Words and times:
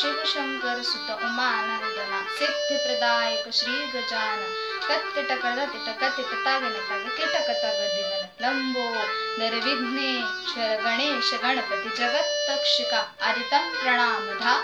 शिवशङ्कर 0.00 0.82
सुत 0.88 1.10
उमानरुद 1.26 1.98
सिद्धिप्रदायक 2.38 3.44
श्रीगजान 3.58 4.40
कत्किटकतिकटग 4.88 6.66
किटकटगदिवर 7.16 8.22
लम्बो 8.44 8.86
निर्विघ्ने 9.38 10.12
गणेश 10.84 11.32
गणपति 11.44 11.96
जगत्तक्षिका 11.98 13.04
हरितं 13.22 13.72
प्रणामधा 13.82 14.56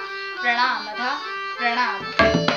प्रणामधा 0.42 1.12
प्रणाम 1.58 2.51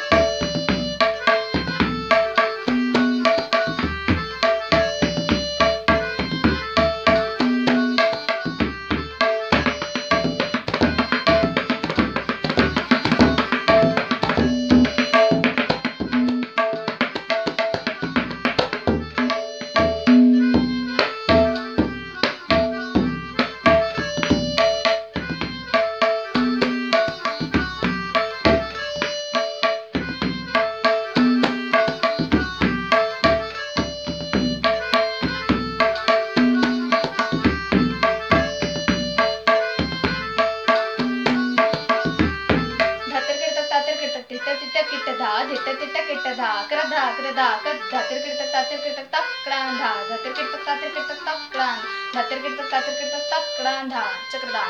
धा. 49.86 49.94
धातर 50.08 50.32
किटक 50.32 50.62
तातर 50.66 50.88
किटक 50.88 51.20
तक्रान 51.26 51.78
धातर 52.14 52.38
किटक 52.42 52.70
तातर 52.70 52.92
किटक 52.92 53.26
तक्रान 53.32 53.88
धा 53.88 54.04
चक्रधा 54.32 54.66